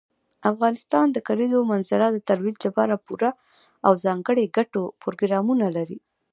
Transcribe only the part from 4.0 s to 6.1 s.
ځانګړي ګټور پروګرامونه لري.